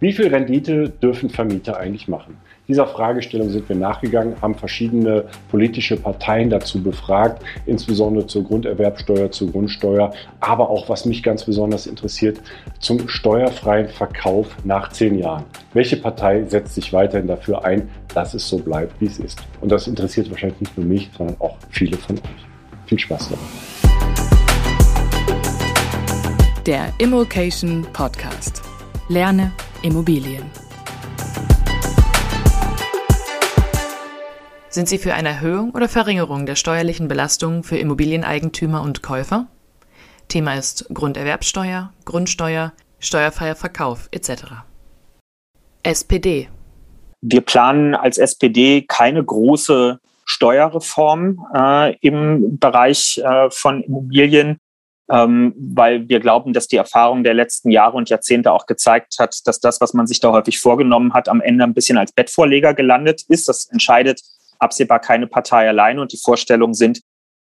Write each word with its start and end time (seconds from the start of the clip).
Wie 0.00 0.14
viel 0.14 0.28
Rendite 0.28 0.88
dürfen 0.88 1.28
Vermieter 1.28 1.76
eigentlich 1.76 2.08
machen? 2.08 2.38
Dieser 2.66 2.86
Fragestellung 2.86 3.50
sind 3.50 3.68
wir 3.68 3.76
nachgegangen, 3.76 4.34
haben 4.40 4.54
verschiedene 4.54 5.26
politische 5.50 5.98
Parteien 5.98 6.48
dazu 6.48 6.82
befragt, 6.82 7.42
insbesondere 7.66 8.26
zur 8.26 8.44
Grunderwerbsteuer, 8.44 9.30
zur 9.30 9.52
Grundsteuer, 9.52 10.14
aber 10.40 10.70
auch, 10.70 10.88
was 10.88 11.04
mich 11.04 11.22
ganz 11.22 11.44
besonders 11.44 11.86
interessiert, 11.86 12.40
zum 12.78 13.10
steuerfreien 13.10 13.88
Verkauf 13.88 14.56
nach 14.64 14.88
zehn 14.90 15.18
Jahren. 15.18 15.44
Welche 15.74 15.98
Partei 15.98 16.44
setzt 16.44 16.76
sich 16.76 16.94
weiterhin 16.94 17.26
dafür 17.26 17.62
ein, 17.62 17.90
dass 18.14 18.32
es 18.32 18.48
so 18.48 18.56
bleibt, 18.56 18.98
wie 19.02 19.06
es 19.06 19.18
ist? 19.18 19.42
Und 19.60 19.70
das 19.70 19.86
interessiert 19.86 20.30
wahrscheinlich 20.30 20.60
nicht 20.60 20.78
nur 20.78 20.86
mich, 20.86 21.10
sondern 21.14 21.36
auch 21.40 21.58
viele 21.68 21.98
von 21.98 22.16
euch. 22.16 22.46
Viel 22.86 22.98
Spaß 22.98 23.28
dabei. 23.28 23.42
Der 26.64 26.90
Immokation 26.98 27.86
Podcast. 27.92 28.62
Lerne 29.10 29.52
Immobilien. 29.82 30.44
Sind 34.68 34.88
Sie 34.88 34.98
für 34.98 35.14
eine 35.14 35.30
Erhöhung 35.30 35.70
oder 35.70 35.88
Verringerung 35.88 36.44
der 36.44 36.54
steuerlichen 36.54 37.08
Belastung 37.08 37.62
für 37.62 37.78
Immobilieneigentümer 37.78 38.82
und 38.82 39.02
Käufer? 39.02 39.46
Thema 40.28 40.54
ist 40.54 40.86
Grunderwerbsteuer, 40.92 41.92
Grundsteuer, 42.04 42.72
steuerfreier 42.98 43.56
Verkauf 43.56 44.08
etc. 44.12 44.44
SPD. 45.82 46.50
Wir 47.22 47.40
planen 47.40 47.94
als 47.94 48.18
SPD 48.18 48.82
keine 48.86 49.24
große 49.24 49.98
Steuerreform 50.26 51.46
äh, 51.54 51.96
im 52.00 52.58
Bereich 52.58 53.20
äh, 53.24 53.50
von 53.50 53.82
Immobilien 53.82 54.58
ähm, 55.10 55.54
weil 55.56 56.08
wir 56.08 56.20
glauben, 56.20 56.52
dass 56.52 56.68
die 56.68 56.76
Erfahrung 56.76 57.24
der 57.24 57.34
letzten 57.34 57.70
Jahre 57.70 57.96
und 57.96 58.08
Jahrzehnte 58.08 58.52
auch 58.52 58.66
gezeigt 58.66 59.16
hat, 59.18 59.36
dass 59.44 59.58
das, 59.60 59.80
was 59.80 59.92
man 59.92 60.06
sich 60.06 60.20
da 60.20 60.30
häufig 60.30 60.60
vorgenommen 60.60 61.14
hat, 61.14 61.28
am 61.28 61.40
Ende 61.40 61.64
ein 61.64 61.74
bisschen 61.74 61.98
als 61.98 62.12
Bettvorleger 62.12 62.74
gelandet 62.74 63.22
ist. 63.28 63.48
Das 63.48 63.66
entscheidet 63.70 64.20
absehbar 64.60 65.00
keine 65.00 65.26
Partei 65.26 65.68
alleine 65.68 66.00
und 66.00 66.12
die 66.12 66.20
Vorstellungen 66.22 66.74
sind 66.74 67.00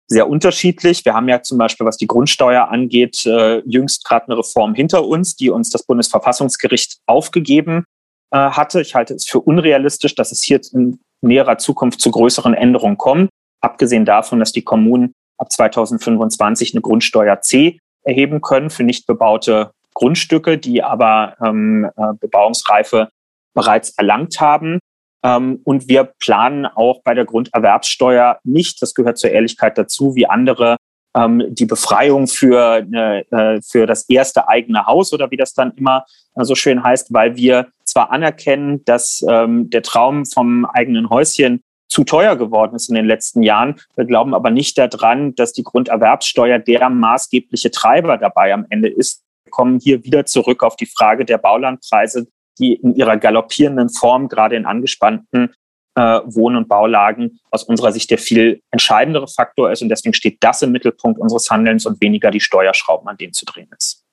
sehr 0.08 0.30
unterschiedlich. 0.30 1.03
Wir 1.03 1.14
haben 1.14 1.27
ja 1.27 1.42
zum 1.42 1.58
Beispiel, 1.58 1.86
was 1.86 1.97
die 1.97 2.08
Grundsteuer 2.08 2.69
angeht, 2.69 3.25
äh, 3.25 3.61
jüngst 3.66 4.05
gerade 4.05 4.27
eine 4.27 4.38
Reform 4.38 4.73
hinter 4.73 5.05
uns, 5.05 5.36
die 5.36 5.49
uns 5.49 5.70
das 5.70 5.86
Bundesverfassungsgericht 5.86 6.99
aufgegeben 7.05 7.83
äh, 8.31 8.38
hatte. 8.38 8.80
Ich 8.80 8.95
halte 8.95 9.16
es 9.16 9.27
für 9.27 9.42
unrealistisch, 9.42 10.16
dass 10.16 10.31
es 10.31 10.42
hier 10.42 10.61
in 10.72 10.99
näherer 11.22 11.58
Zukunft 11.58 11.99
zu 11.99 12.11
größeren 12.11 12.53
Änderungen 12.53 12.97
kommt. 12.97 13.30
Abgesehen 13.59 14.05
davon, 14.05 14.39
dass 14.39 14.53
die 14.53 14.61
Kommunen 14.61 15.14
ab 15.38 15.52
2025 15.52 16.73
eine 16.73 16.81
Grundsteuer 16.81 17.41
C 17.41 17.80
erheben 18.03 18.41
können 18.41 18.69
für 18.69 18.83
nicht 18.83 19.05
bebaute 19.05 19.71
Grundstücke, 19.93 20.57
die 20.57 20.83
aber 20.83 21.35
ähm, 21.43 21.89
äh, 21.97 22.13
Bebauungsreife 22.19 23.09
bereits 23.53 23.97
erlangt 23.97 24.39
haben. 24.39 24.80
Ähm, 25.23 25.61
und 25.63 25.89
wir 25.89 26.11
planen 26.19 26.65
auch 26.67 27.02
bei 27.03 27.13
der 27.15 27.25
Grunderwerbssteuer 27.25 28.39
nicht, 28.43 28.81
das 28.81 28.93
gehört 28.93 29.17
zur 29.17 29.31
Ehrlichkeit 29.31 29.77
dazu, 29.77 30.15
wie 30.15 30.27
andere 30.27 30.77
ähm, 31.15 31.43
die 31.49 31.65
Befreiung 31.65 32.27
für, 32.27 32.85
äh, 32.91 33.61
für 33.61 33.88
das 33.88 34.08
erste 34.08 34.47
eigene 34.47 34.85
Haus 34.85 35.13
oder 35.13 35.31
wie 35.31 35.38
das 35.38 35.53
dann 35.53 35.71
immer 35.71 36.05
so 36.35 36.53
schön 36.53 36.83
heißt, 36.83 37.11
weil 37.11 37.35
wir 37.35 37.67
zwar 37.83 38.11
anerkennen, 38.11 38.85
dass 38.85 39.25
ähm, 39.27 39.71
der 39.71 39.81
Traum 39.81 40.25
vom 40.27 40.65
eigenen 40.65 41.09
Häuschen 41.09 41.63
zu 41.98 42.03
teuer 42.03 42.36
geworden 42.36 42.76
ist 42.76 42.90
in 42.90 42.95
den 42.95 43.08
letzten 43.08 43.42
Jahren. 43.42 43.81
Wir 43.95 44.06
glauben 44.06 44.36
aber 44.36 44.52
nicht 44.52 44.78
daran, 44.78 45.34
dass 45.34 45.52
die 45.52 45.64
Grunderwerbssteuer 45.64 46.59
der 46.59 46.92
maßgebliche 46.92 47.72
Treiber 47.72 48.20
dabei 48.20 48.54
am 48.54 48.67
Ende 48.70 48.88
ist. 48.88 49.23
Wir 49.45 49.50
kommen 49.50 49.80
hier 49.80 50.04
wieder 50.04 50.23
zurück 50.28 50.62
auf 50.62 50.76
die 50.76 50.86
Frage 50.86 51.26
der 51.26 51.39
Baulandpreise, 51.39 52.28
die 52.59 52.76
in 52.76 52.94
ihrer 52.94 53.17
galoppierenden 53.17 53.89
Form 53.89 54.28
gerade 54.28 54.56
in 54.56 54.67
angespannten 54.67 55.56
äh, 55.95 56.20
Wohn- 56.26 56.56
und 56.56 56.67
Baulagen 56.67 57.39
aus 57.50 57.64
unserer 57.64 57.92
Sicht 57.92 58.11
der 58.11 58.20
viel 58.20 58.61
entscheidendere 58.70 59.28
Faktor 59.28 59.72
ist. 59.72 59.82
Und 59.82 59.89
deswegen 59.89 60.14
steht 60.14 60.38
das 60.42 60.61
im 60.61 60.73
Mittelpunkt 60.73 61.20
unseres 61.20 61.50
Handelns 61.50 61.88
und 61.88 62.00
weniger 62.00 62.30
die 62.30 62.42
Steuerschrauben, 62.42 63.08
an 63.08 63.17
denen 63.17 63.33
zu 63.33 63.44
drehen 63.44 63.70
ist. 63.76 64.07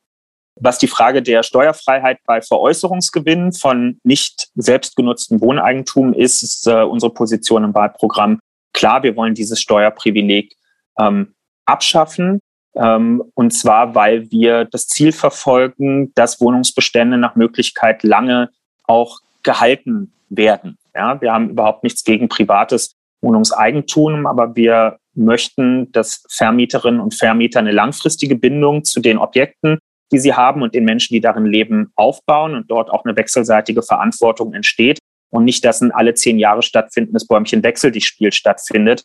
Was 0.57 0.79
die 0.79 0.87
Frage 0.87 1.23
der 1.23 1.43
Steuerfreiheit 1.43 2.19
bei 2.27 2.41
Veräußerungsgewinnen 2.41 3.53
von 3.53 3.99
nicht 4.05 4.49
selbstgenutztem 4.55 5.41
Wohneigentum 5.41 6.13
ist, 6.15 6.43
ist 6.43 6.67
äh, 6.69 6.83
unsere 6.83 7.13
Position 7.13 7.65
im 7.65 7.75
Wahlprogramm 7.75 8.39
klar. 8.73 9.03
Wir 9.03 9.17
wollen 9.17 9.35
dieses 9.35 9.61
Steuerprivileg 9.61 10.55
ähm, 10.99 11.35
abschaffen. 11.65 12.41
Ähm, 12.77 13.23
und 13.35 13.53
zwar, 13.53 13.95
weil 13.95 14.31
wir 14.31 14.65
das 14.65 14.87
Ziel 14.87 15.13
verfolgen, 15.13 16.13
dass 16.15 16.41
Wohnungsbestände 16.41 17.19
nach 17.19 17.35
Möglichkeit 17.35 18.03
lange 18.05 18.51
auch 18.85 19.21
gehalten 19.43 20.13
werden. 20.29 20.79
Ja, 20.95 21.21
wir 21.21 21.33
haben 21.33 21.51
überhaupt 21.51 21.83
nichts 21.83 22.05
gegen 22.05 22.29
privates 22.29 22.95
Wohnungseigentum, 23.23 24.27
aber 24.27 24.55
wir 24.55 24.99
möchten, 25.15 25.91
dass 25.93 26.25
Vermieterinnen 26.29 27.01
und 27.01 27.15
Vermieter 27.15 27.61
eine 27.61 27.73
langfristige 27.73 28.37
Bindung 28.37 28.85
zu 28.85 29.01
den 29.01 29.19
Objekten 29.19 29.79
die 30.15 30.21
sie 30.21 30.33
haben 30.33 30.63
und 30.63 30.77
den 30.77 30.85
Menschen, 30.85 31.13
die 31.13 31.21
darin 31.21 31.45
leben, 31.45 31.93
aufbauen 31.97 32.55
und 32.55 32.71
dort 32.71 32.89
auch 32.89 33.05
eine 33.05 33.17
wechselseitige 33.17 33.83
Verantwortung 33.83 34.55
entsteht 34.55 35.01
und 35.31 35.45
nicht, 35.45 35.65
dass 35.65 35.81
ein 35.81 35.91
alle 35.91 36.15
zehn 36.15 36.39
Jahre 36.39 36.63
stattfindendes 36.63 37.27
Bäumchen-Wechsel-Spiel 37.27 38.31
stattfindet, 38.31 39.05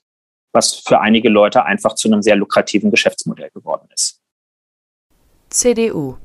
was 0.54 0.84
für 0.88 1.00
einige 1.00 1.30
Leute 1.30 1.66
einfach 1.66 1.96
zu 1.96 2.08
einem 2.08 2.22
sehr 2.22 2.36
lukrativen 2.36 2.92
Geschäftsmodell 2.92 3.50
geworden 3.56 3.88
ist. 3.92 4.22
CDU. 5.50 6.18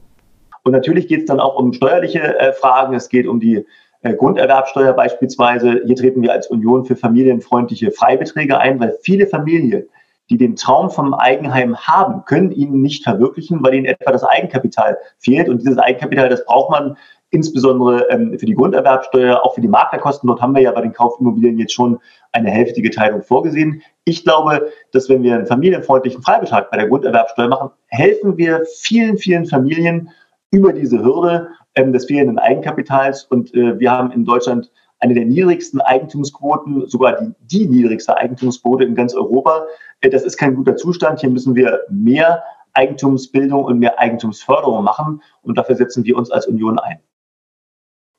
Und 0.64 0.72
natürlich 0.72 1.08
geht 1.08 1.20
es 1.20 1.26
dann 1.26 1.40
auch 1.40 1.58
um 1.58 1.72
steuerliche 1.72 2.38
äh, 2.38 2.52
Fragen. 2.52 2.94
Es 2.94 3.08
geht 3.08 3.26
um 3.26 3.40
die 3.40 3.64
äh, 4.02 4.14
Grunderwerbsteuer 4.14 4.92
beispielsweise. 4.92 5.80
Hier 5.86 5.96
treten 5.96 6.20
wir 6.20 6.32
als 6.32 6.48
Union 6.48 6.84
für 6.84 6.94
familienfreundliche 6.96 7.90
Freibeträge 7.90 8.58
ein, 8.58 8.78
weil 8.80 8.98
viele 9.02 9.26
Familien 9.26 9.88
die 10.30 10.38
den 10.38 10.56
Traum 10.56 10.90
vom 10.90 11.14
Eigenheim 11.14 11.76
haben, 11.76 12.24
können 12.24 12.50
ihn 12.50 12.80
nicht 12.80 13.04
verwirklichen, 13.04 13.62
weil 13.62 13.74
ihnen 13.74 13.86
etwa 13.86 14.10
das 14.10 14.24
Eigenkapital 14.24 14.96
fehlt. 15.18 15.48
Und 15.48 15.58
dieses 15.58 15.78
Eigenkapital, 15.78 16.28
das 16.28 16.44
braucht 16.44 16.70
man 16.70 16.96
insbesondere 17.30 18.08
ähm, 18.10 18.38
für 18.38 18.46
die 18.46 18.54
Grunderwerbsteuer, 18.54 19.44
auch 19.44 19.54
für 19.54 19.60
die 19.60 19.68
Maklerkosten. 19.68 20.28
Dort 20.28 20.40
haben 20.40 20.54
wir 20.54 20.62
ja 20.62 20.70
bei 20.72 20.80
den 20.80 20.92
Kaufimmobilien 20.92 21.58
jetzt 21.58 21.74
schon 21.74 21.98
eine 22.32 22.50
hälftige 22.50 22.90
Teilung 22.90 23.22
vorgesehen. 23.22 23.82
Ich 24.04 24.24
glaube, 24.24 24.70
dass 24.92 25.08
wenn 25.08 25.22
wir 25.22 25.34
einen 25.34 25.46
familienfreundlichen 25.46 26.22
Freibetrag 26.22 26.70
bei 26.70 26.76
der 26.76 26.88
Grunderwerbsteuer 26.88 27.48
machen, 27.48 27.70
helfen 27.88 28.36
wir 28.36 28.62
vielen, 28.80 29.18
vielen 29.18 29.46
Familien 29.46 30.10
über 30.52 30.72
diese 30.72 31.02
Hürde 31.02 31.48
ähm, 31.74 31.92
des 31.92 32.06
fehlenden 32.06 32.38
Eigenkapitals. 32.38 33.24
Und 33.24 33.52
äh, 33.54 33.78
wir 33.78 33.90
haben 33.90 34.12
in 34.12 34.24
Deutschland 34.24 34.70
eine 35.00 35.14
der 35.14 35.26
niedrigsten 35.26 35.80
Eigentumsquoten, 35.80 36.86
sogar 36.86 37.20
die, 37.20 37.34
die 37.40 37.68
niedrigste 37.68 38.16
Eigentumsquote 38.16 38.84
in 38.84 38.94
ganz 38.94 39.14
Europa. 39.14 39.66
Das 40.10 40.22
ist 40.22 40.36
kein 40.36 40.54
guter 40.54 40.76
Zustand. 40.76 41.20
Hier 41.20 41.30
müssen 41.30 41.54
wir 41.54 41.80
mehr 41.90 42.42
Eigentumsbildung 42.74 43.64
und 43.64 43.78
mehr 43.78 43.98
Eigentumsförderung 43.98 44.84
machen. 44.84 45.22
Und 45.42 45.56
dafür 45.58 45.76
setzen 45.76 46.04
wir 46.04 46.16
uns 46.16 46.30
als 46.30 46.46
Union 46.46 46.78
ein. 46.78 47.00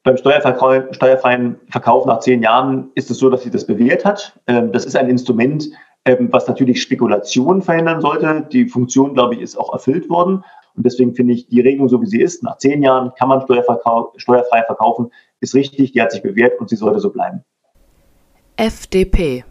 Beim 0.03 0.18
steuerfreien 0.18 1.57
Verkauf 1.69 2.06
nach 2.06 2.19
zehn 2.19 2.44
Jahren 2.44 2.91
ist 2.94 3.09
es 3.09 3.18
so, 3.18 3.29
dass 3.29 3.41
sich 3.41 3.51
das 3.51 3.66
bewährt 3.66 4.06
hat. 4.06 4.40
Ähm, 4.46 4.72
das 4.72 4.85
ist 4.85 4.96
ein 4.96 5.09
Instrument, 5.09 5.72
ähm, 6.06 6.29
was 6.31 6.47
natürlich 6.47 6.81
Spekulationen 6.81 7.63
verhindern 7.63 8.02
sollte. 8.02 8.47
Die 8.52 8.67
Funktion, 8.67 9.16
glaube 9.16 9.34
ich, 9.34 9.41
ist 9.41 9.57
auch 9.57 9.73
erfüllt 9.73 10.07
worden. 10.09 10.44
Und 10.75 10.85
deswegen 10.85 11.16
finde 11.16 11.34
ich 11.34 11.47
die 11.47 11.62
Regelung, 11.62 11.90
so 11.90 12.02
wie 12.02 12.06
sie 12.06 12.22
ist, 12.22 12.44
nach 12.44 12.57
zehn 12.57 12.84
Jahren 12.84 13.13
kann 13.17 13.29
man 13.29 13.41
steuerfrei 13.41 14.63
verkaufen, 14.63 15.12
ist 15.40 15.56
richtig, 15.56 15.94
die 15.94 16.02
hat 16.02 16.12
sich 16.12 16.22
bewährt 16.22 16.59
und 16.59 16.69
sie 16.69 16.75
sollte 16.75 17.00
so 17.00 17.09
bleiben. 17.09 17.44
FDP. 18.57 19.44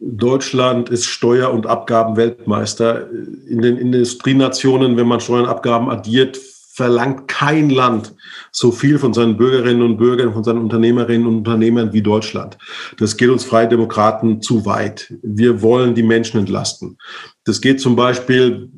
Deutschland 0.00 0.88
ist 0.88 1.04
Steuer- 1.04 1.52
und 1.52 1.66
Abgabenweltmeister. 1.66 3.08
In 3.46 3.60
den 3.60 3.76
Industrienationen, 3.76 4.96
wenn 4.96 5.06
man 5.06 5.20
Steuern 5.20 5.44
und 5.44 5.50
Abgaben 5.50 5.90
addiert, 5.90 6.38
verlangt 6.72 7.28
kein 7.28 7.68
Land 7.68 8.14
so 8.52 8.72
viel 8.72 8.98
von 8.98 9.12
seinen 9.12 9.36
Bürgerinnen 9.36 9.82
und 9.82 9.98
Bürgern, 9.98 10.32
von 10.32 10.42
seinen 10.42 10.62
Unternehmerinnen 10.62 11.26
und 11.26 11.36
Unternehmern 11.38 11.92
wie 11.92 12.00
Deutschland. 12.00 12.56
Das 12.98 13.18
geht 13.18 13.28
uns 13.28 13.44
Freie 13.44 13.68
Demokraten 13.68 14.40
zu 14.40 14.64
weit. 14.64 15.12
Wir 15.22 15.60
wollen 15.60 15.94
die 15.94 16.02
Menschen 16.02 16.40
entlasten. 16.40 16.96
Das 17.44 17.60
geht 17.60 17.80
zum 17.80 17.96
Beispiel 17.96 18.70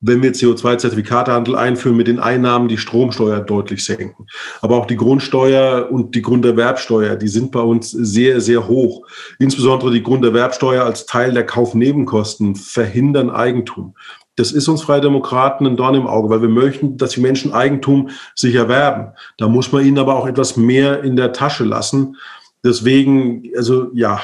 wenn 0.00 0.22
wir 0.22 0.32
CO2-Zertifikatehandel 0.32 1.56
einführen, 1.56 1.96
mit 1.96 2.06
den 2.06 2.20
Einnahmen 2.20 2.68
die 2.68 2.78
Stromsteuer 2.78 3.40
deutlich 3.40 3.84
senken. 3.84 4.26
Aber 4.60 4.76
auch 4.76 4.86
die 4.86 4.96
Grundsteuer 4.96 5.90
und 5.90 6.14
die 6.14 6.22
Grunderwerbsteuer, 6.22 7.16
die 7.16 7.28
sind 7.28 7.50
bei 7.50 7.60
uns 7.60 7.90
sehr, 7.90 8.40
sehr 8.40 8.68
hoch. 8.68 9.06
Insbesondere 9.38 9.90
die 9.90 10.02
Grunderwerbsteuer 10.02 10.84
als 10.84 11.06
Teil 11.06 11.32
der 11.32 11.46
Kaufnebenkosten 11.46 12.54
verhindern 12.54 13.30
Eigentum. 13.30 13.94
Das 14.36 14.52
ist 14.52 14.68
uns 14.68 14.82
Freie 14.82 15.00
Demokraten 15.00 15.66
ein 15.66 15.76
Dorn 15.76 15.96
im 15.96 16.06
Auge, 16.06 16.30
weil 16.30 16.42
wir 16.42 16.48
möchten, 16.48 16.96
dass 16.96 17.10
die 17.10 17.20
Menschen 17.20 17.52
Eigentum 17.52 18.10
sich 18.36 18.54
erwerben. 18.54 19.14
Da 19.36 19.48
muss 19.48 19.72
man 19.72 19.84
ihnen 19.84 19.98
aber 19.98 20.14
auch 20.14 20.28
etwas 20.28 20.56
mehr 20.56 21.02
in 21.02 21.16
der 21.16 21.32
Tasche 21.32 21.64
lassen. 21.64 22.16
Deswegen, 22.64 23.42
also 23.56 23.88
ja, 23.94 24.20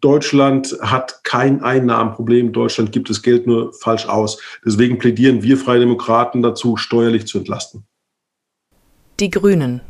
Deutschland 0.00 0.76
hat 0.80 1.24
kein 1.24 1.62
Einnahmenproblem. 1.62 2.52
Deutschland 2.52 2.92
gibt 2.92 3.10
das 3.10 3.22
Geld 3.22 3.46
nur 3.46 3.72
falsch 3.72 4.06
aus. 4.06 4.40
Deswegen 4.64 4.98
plädieren 4.98 5.42
wir 5.42 5.56
Freie 5.56 5.80
Demokraten 5.80 6.42
dazu, 6.42 6.76
steuerlich 6.76 7.26
zu 7.26 7.38
entlasten. 7.38 7.86
Die 9.20 9.30
Grünen. 9.30 9.80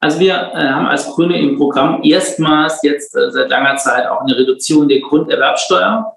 Also 0.00 0.18
wir 0.18 0.32
äh, 0.32 0.68
haben 0.68 0.86
als 0.86 1.06
Grüne 1.08 1.38
im 1.38 1.56
Programm 1.58 2.00
erstmals 2.02 2.82
jetzt 2.82 3.14
äh, 3.14 3.30
seit 3.30 3.50
langer 3.50 3.76
Zeit 3.76 4.06
auch 4.08 4.22
eine 4.22 4.36
Reduktion 4.36 4.88
der 4.88 5.00
Grunderwerbsteuer 5.00 6.16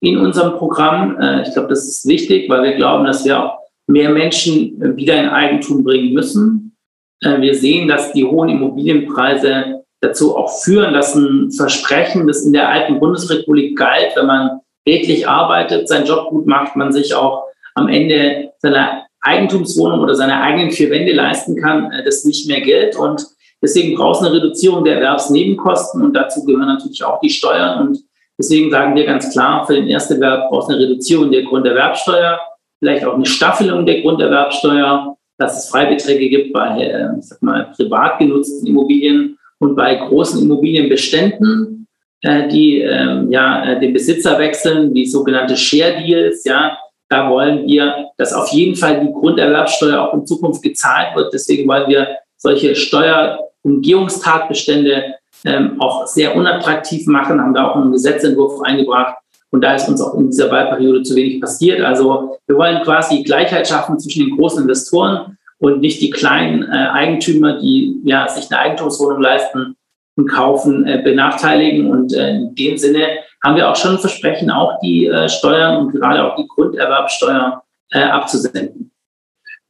in 0.00 0.18
unserem 0.18 0.58
Programm. 0.58 1.18
Äh, 1.18 1.42
ich 1.42 1.52
glaube, 1.54 1.68
das 1.68 1.88
ist 1.88 2.06
wichtig, 2.06 2.50
weil 2.50 2.62
wir 2.62 2.74
glauben, 2.74 3.06
dass 3.06 3.24
wir 3.24 3.42
auch 3.42 3.58
mehr 3.86 4.10
Menschen 4.10 4.96
wieder 4.96 5.18
in 5.18 5.28
Eigentum 5.28 5.82
bringen 5.82 6.12
müssen. 6.12 6.76
Wir 7.20 7.54
sehen, 7.54 7.88
dass 7.88 8.12
die 8.12 8.24
hohen 8.24 8.48
Immobilienpreise 8.48 9.81
dazu 10.02 10.36
auch 10.36 10.50
führen, 10.62 10.92
dass 10.92 11.14
ein 11.14 11.50
Versprechen, 11.52 12.26
das 12.26 12.44
in 12.44 12.52
der 12.52 12.68
alten 12.68 13.00
Bundesrepublik 13.00 13.78
galt, 13.78 14.14
wenn 14.16 14.26
man 14.26 14.60
redlich 14.86 15.28
arbeitet, 15.28 15.88
seinen 15.88 16.06
Job 16.06 16.28
gut 16.28 16.46
macht, 16.46 16.76
man 16.76 16.92
sich 16.92 17.14
auch 17.14 17.44
am 17.74 17.88
Ende 17.88 18.50
seiner 18.58 19.06
Eigentumswohnung 19.20 20.00
oder 20.00 20.16
seine 20.16 20.42
eigenen 20.42 20.72
vier 20.72 20.90
Wände 20.90 21.12
leisten 21.12 21.56
kann, 21.56 21.90
äh, 21.92 22.04
das 22.04 22.24
nicht 22.24 22.48
mehr 22.48 22.60
gilt. 22.60 22.96
Und 22.96 23.24
deswegen 23.62 23.96
braucht 23.96 24.20
es 24.20 24.26
eine 24.26 24.36
Reduzierung 24.36 24.84
der 24.84 24.96
Erwerbsnebenkosten 24.96 26.02
und 26.02 26.14
dazu 26.14 26.44
gehören 26.44 26.66
natürlich 26.66 27.04
auch 27.04 27.20
die 27.20 27.30
Steuern. 27.30 27.86
Und 27.86 27.98
deswegen 28.36 28.72
sagen 28.72 28.96
wir 28.96 29.06
ganz 29.06 29.32
klar, 29.32 29.64
für 29.64 29.74
den 29.74 29.86
Ersterwerb 29.86 30.50
braucht 30.50 30.68
es 30.68 30.74
eine 30.74 30.84
Reduzierung 30.84 31.30
der 31.30 31.44
Grunderwerbsteuer, 31.44 32.40
vielleicht 32.80 33.04
auch 33.04 33.14
eine 33.14 33.26
Staffelung 33.26 33.86
der 33.86 34.02
Grunderwerbsteuer, 34.02 35.16
dass 35.38 35.58
es 35.58 35.70
Freibeträge 35.70 36.28
gibt 36.28 36.52
bei, 36.52 36.82
äh, 36.82 37.18
ich 37.20 37.26
sag 37.26 37.40
mal, 37.40 37.70
privat 37.76 38.18
genutzten 38.18 38.66
Immobilien 38.66 39.38
und 39.62 39.76
bei 39.76 39.94
großen 39.94 40.42
Immobilienbeständen, 40.42 41.86
äh, 42.22 42.48
die 42.48 42.80
ähm, 42.80 43.30
ja 43.30 43.76
den 43.76 43.92
Besitzer 43.92 44.36
wechseln, 44.40 44.92
wie 44.92 45.06
sogenannte 45.06 45.56
Share 45.56 46.02
Deals, 46.02 46.44
ja, 46.44 46.76
da 47.08 47.30
wollen 47.30 47.68
wir, 47.68 48.08
dass 48.16 48.32
auf 48.32 48.48
jeden 48.48 48.74
Fall 48.74 48.98
die 49.00 49.12
Grunderwerbsteuer 49.12 50.00
auch 50.00 50.14
in 50.14 50.26
Zukunft 50.26 50.64
gezahlt 50.64 51.14
wird. 51.14 51.32
Deswegen 51.32 51.68
wollen 51.68 51.88
wir 51.88 52.08
solche 52.38 52.74
Steuerumgehungstatbestände 52.74 55.14
ähm, 55.44 55.80
auch 55.80 56.08
sehr 56.08 56.34
unattraktiv 56.34 57.06
machen, 57.06 57.40
haben 57.40 57.54
da 57.54 57.70
auch 57.70 57.76
einen 57.76 57.92
Gesetzentwurf 57.92 58.62
eingebracht. 58.62 59.14
Und 59.50 59.62
da 59.62 59.76
ist 59.76 59.88
uns 59.88 60.02
auch 60.02 60.14
in 60.14 60.28
dieser 60.28 60.50
Wahlperiode 60.50 61.04
zu 61.04 61.14
wenig 61.14 61.40
passiert. 61.40 61.80
Also 61.82 62.36
wir 62.48 62.56
wollen 62.56 62.82
quasi 62.82 63.22
Gleichheit 63.22 63.68
schaffen 63.68 64.00
zwischen 64.00 64.26
den 64.26 64.36
großen 64.36 64.62
Investoren 64.62 65.38
und 65.62 65.80
nicht 65.80 66.02
die 66.02 66.10
kleinen 66.10 66.64
äh, 66.64 66.88
Eigentümer, 66.92 67.58
die 67.60 68.00
ja, 68.04 68.26
sich 68.26 68.50
eine 68.50 68.60
Eigentumswohnung 68.60 69.20
leisten 69.20 69.76
und 70.16 70.28
kaufen, 70.28 70.84
äh, 70.88 71.00
benachteiligen. 71.04 71.88
Und 71.88 72.12
äh, 72.12 72.30
in 72.30 72.54
dem 72.56 72.76
Sinne 72.76 73.06
haben 73.44 73.54
wir 73.54 73.70
auch 73.70 73.76
schon 73.76 73.92
ein 73.92 73.98
Versprechen, 73.98 74.50
auch 74.50 74.80
die 74.80 75.06
äh, 75.06 75.28
Steuern 75.28 75.76
und 75.76 75.92
gerade 75.92 76.24
auch 76.24 76.34
die 76.34 76.48
Grunderwerbsteuer 76.48 77.62
äh, 77.92 78.02
abzusenden. 78.02 78.90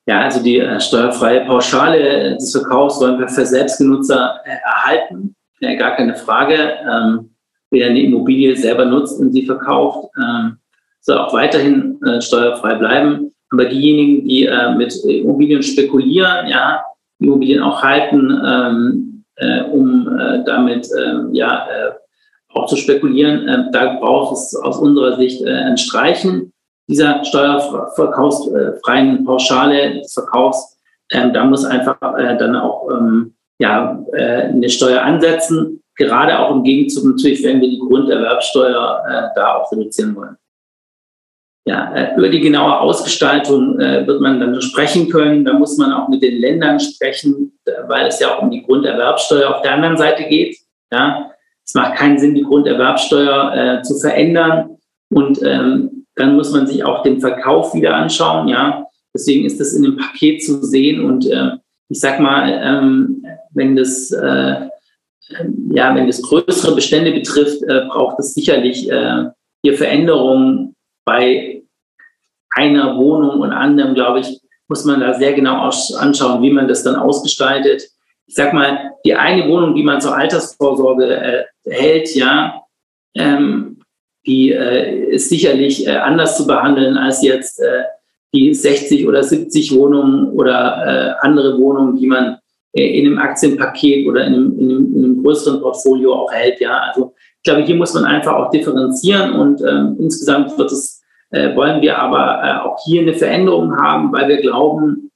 Ja, 0.07 0.23
also 0.23 0.43
die 0.43 0.61
äh, 0.61 0.81
steuerfreie 0.81 1.45
Pauschale 1.45 2.37
des 2.37 2.53
Verkaufs 2.53 2.99
wollen 2.99 3.21
wir 3.21 3.29
für 3.29 3.45
Selbstgenutzer 3.45 4.41
äh, 4.47 4.57
erhalten. 4.65 5.37
Ja, 5.61 5.75
gar 5.75 5.95
keine 5.95 6.15
Frage. 6.15 6.55
Ähm, 6.91 7.35
wer 7.71 7.89
eine 7.89 8.01
Immobilie 8.01 8.57
selber 8.57 8.87
nutzt 8.87 9.21
und 9.21 9.35
sie 9.35 9.45
verkauft, 9.45 10.09
ähm, 10.17 10.57
soll 11.03 11.19
auch 11.19 11.35
weiterhin 11.35 12.01
äh, 12.03 12.23
steuerfrei 12.23 12.77
bleiben. 12.77 13.32
Aber 13.53 13.67
diejenigen, 13.67 14.27
die 14.27 14.47
äh, 14.47 14.75
mit 14.75 14.97
Immobilien 15.05 15.63
spekulieren, 15.63 16.49
ja, 16.49 16.83
Immobilien 17.21 17.63
auch 17.63 17.83
halten, 17.83 18.41
ähm, 18.45 19.13
äh, 19.37 19.63
um 19.63 20.09
äh, 20.19 20.45
damit 20.45 20.89
ähm, 20.99 21.31
ja, 21.33 21.67
äh, 21.67 21.93
auch 22.55 22.67
zu 22.67 22.77
spekulieren. 22.77 23.49
Äh, 23.49 23.71
da 23.73 23.95
braucht 23.95 24.37
es 24.37 24.55
aus 24.57 24.79
unserer 24.79 25.17
Sicht 25.17 25.43
äh, 25.43 25.51
ein 25.51 25.79
Streichen 25.79 26.53
dieser 26.89 27.25
steuerverkaufsfreien 27.25 29.25
Pauschale 29.25 30.01
des 30.01 30.13
Verkaufs. 30.13 30.79
Ähm, 31.13 31.33
da 31.33 31.45
muss 31.45 31.65
einfach 31.65 31.97
dann 32.01 32.57
auch 32.57 32.91
ähm, 32.91 33.35
ja, 33.61 34.05
eine 34.13 34.69
Steuer 34.69 35.03
ansetzen, 35.03 35.81
gerade 35.97 36.37
auch 36.39 36.51
im 36.51 36.65
Gegenzug 36.65 37.05
natürlich, 37.05 37.45
wenn 37.45 37.61
wir 37.61 37.71
die 37.71 37.79
Grunderwerbsteuer 37.79 39.31
da 39.37 39.55
auch 39.55 39.71
reduzieren 39.71 40.17
wollen. 40.17 40.37
Ja, 41.65 41.95
äh, 41.95 42.17
über 42.17 42.29
die 42.29 42.41
genaue 42.41 42.81
Ausgestaltung 42.81 43.79
äh, 43.79 44.05
wird 44.07 44.21
man 44.21 44.41
dann 44.41 44.61
sprechen 44.61 45.09
können. 45.09 45.45
Da 45.45 45.53
muss 45.53 45.79
man 45.79 45.93
auch 45.93 46.09
mit 46.09 46.23
den 46.23 46.41
Ländern 46.41 46.81
sprechen, 46.81 47.53
weil 47.87 48.07
es 48.07 48.19
ja 48.19 48.35
auch 48.35 48.43
um 48.43 48.51
die 48.51 48.63
Grunderwerbsteuer 48.63 49.55
auf 49.55 49.63
der 49.63 49.75
anderen 49.75 49.97
Seite 49.97 50.25
geht. 50.25 50.57
Ja, 50.91 51.31
es 51.65 51.75
macht 51.75 51.95
keinen 51.95 52.19
Sinn, 52.19 52.35
die 52.35 52.43
Grunderwerbsteuer 52.43 53.55
äh, 53.55 53.83
zu 53.83 53.97
verändern. 54.01 54.77
Und 55.11 55.41
ähm, 55.43 56.07
dann 56.17 56.35
muss 56.35 56.51
man 56.53 56.67
sich 56.67 56.85
auch 56.85 57.05
den 57.05 57.21
Verkauf 57.21 57.75
wieder 57.75 57.95
anschauen. 57.95 58.49
Ja, 58.49 58.87
deswegen 59.15 59.47
ist 59.47 59.61
das 59.61 59.73
in 59.73 59.85
dem 59.85 59.97
Paket 59.97 60.43
zu 60.43 60.65
sehen. 60.65 61.05
Und 61.05 61.31
äh, 61.31 61.53
ich 61.89 62.01
sag 62.01 62.19
mal, 62.19 62.61
ähm, 62.61 63.25
wenn 63.53 63.77
das 63.77 64.11
äh, 64.11 64.67
ja, 65.71 65.95
wenn 65.95 66.07
das 66.07 66.23
größere 66.23 66.75
Bestände 66.75 67.13
betrifft, 67.13 67.63
äh, 67.63 67.87
braucht 67.89 68.19
es 68.19 68.35
sicherlich 68.35 68.91
äh, 68.91 69.25
hier 69.63 69.75
Veränderungen 69.75 70.75
bei 71.05 71.63
einer 72.55 72.97
Wohnung 72.97 73.41
und 73.41 73.53
anderem, 73.53 73.95
glaube 73.95 74.21
ich, 74.21 74.41
muss 74.69 74.85
man 74.85 75.01
da 75.01 75.15
sehr 75.15 75.33
genau 75.33 75.71
anschauen, 75.99 76.43
wie 76.43 76.51
man 76.51 76.69
das 76.69 76.83
dann 76.83 76.97
ausgestaltet 76.97 77.83
ich 78.33 78.37
sag 78.37 78.55
mal, 78.55 78.93
die 79.05 79.15
eine 79.15 79.47
Wohnung, 79.49 79.75
die 79.75 79.83
man 79.83 80.01
zur 80.01 80.17
Altersvorsorge 80.17 81.07
äh, 81.07 81.45
hält, 81.71 82.15
ja, 82.15 82.63
ähm, 83.15 83.81
die 84.27 84.53
äh, 84.53 85.11
ist 85.11 85.29
sicherlich 85.29 85.87
äh, 85.87 85.97
anders 85.97 86.39
zu 86.39 86.47
behandeln 86.47 86.97
als 86.97 87.23
jetzt 87.23 87.61
äh, 87.61 87.83
die 88.33 88.55
60 88.55 89.07
oder 89.07 89.23
70 89.23 89.75
Wohnungen 89.75 90.31
oder 90.31 91.19
äh, 91.21 91.27
andere 91.27 91.59
Wohnungen, 91.59 91.97
die 91.97 92.07
man 92.07 92.39
äh, 92.73 92.99
in 92.99 93.07
einem 93.07 93.19
Aktienpaket 93.19 94.07
oder 94.09 94.25
in 94.25 94.33
einem, 94.33 94.59
in, 94.59 94.71
in 94.71 95.05
einem, 95.05 95.23
größeren 95.23 95.61
Portfolio 95.61 96.15
auch 96.15 96.33
hält. 96.33 96.59
Ja, 96.61 96.79
also 96.79 97.15
ich 97.43 97.51
glaube, 97.51 97.63
hier 97.65 97.75
muss 97.75 97.93
man 97.93 98.05
einfach 98.05 98.35
auch 98.35 98.51
differenzieren 98.51 99.33
und 99.33 99.61
ähm, 99.63 99.97
insgesamt 99.99 100.57
wird 100.57 100.71
es, 100.71 101.03
äh, 101.31 101.57
wollen 101.57 101.83
wir 101.83 101.99
aber 101.99 102.41
äh, 102.41 102.61
auch 102.61 102.79
hier 102.85 103.03
eine 103.03 103.15
Veränderung 103.15 103.77
haben, 103.77 104.13
weil 104.13 104.29
wir 104.29 104.41
glauben, 104.41 105.11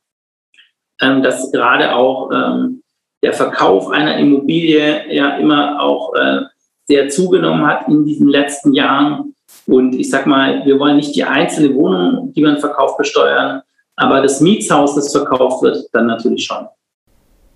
ähm, 1.00 1.22
dass 1.22 1.52
gerade 1.52 1.94
auch 1.94 2.32
ähm, 2.32 2.82
der 3.22 3.32
Verkauf 3.32 3.90
einer 3.90 4.18
Immobilie 4.18 5.14
ja 5.14 5.36
immer 5.36 5.80
auch 5.80 6.14
äh, 6.14 6.40
sehr 6.86 7.08
zugenommen 7.10 7.64
hat 7.64 7.86
in 7.86 8.04
diesen 8.04 8.26
letzten 8.26 8.72
Jahren. 8.72 9.36
Und 9.68 9.94
ich 9.94 10.10
sag 10.10 10.26
mal, 10.26 10.66
wir 10.66 10.80
wollen 10.80 10.96
nicht 10.96 11.14
die 11.14 11.22
einzelne 11.22 11.76
Wohnung, 11.76 12.32
die 12.32 12.42
man 12.42 12.58
verkauft, 12.58 12.98
besteuern, 12.98 13.62
aber 13.94 14.20
das 14.20 14.40
Mietshaus, 14.40 14.96
das 14.96 15.12
verkauft 15.12 15.62
wird, 15.62 15.86
dann 15.92 16.06
natürlich 16.06 16.44
schon. 16.44 16.66